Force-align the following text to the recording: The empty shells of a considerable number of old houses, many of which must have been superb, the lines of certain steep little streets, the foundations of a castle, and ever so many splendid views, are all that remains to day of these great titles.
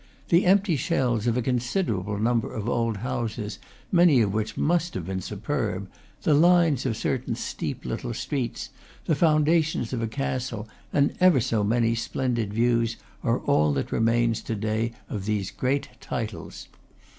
The 0.29 0.47
empty 0.47 0.77
shells 0.77 1.27
of 1.27 1.37
a 1.37 1.43
considerable 1.43 2.17
number 2.17 2.51
of 2.51 2.67
old 2.67 2.97
houses, 3.05 3.59
many 3.91 4.19
of 4.21 4.33
which 4.33 4.57
must 4.57 4.95
have 4.95 5.05
been 5.05 5.21
superb, 5.21 5.87
the 6.23 6.33
lines 6.33 6.87
of 6.87 6.97
certain 6.97 7.35
steep 7.35 7.85
little 7.85 8.15
streets, 8.15 8.71
the 9.05 9.13
foundations 9.13 9.93
of 9.93 10.01
a 10.01 10.07
castle, 10.07 10.67
and 10.91 11.13
ever 11.19 11.39
so 11.39 11.63
many 11.63 11.93
splendid 11.93 12.51
views, 12.51 12.97
are 13.21 13.41
all 13.41 13.73
that 13.73 13.91
remains 13.91 14.41
to 14.41 14.55
day 14.55 14.93
of 15.07 15.25
these 15.25 15.51
great 15.51 15.89
titles. 15.99 16.67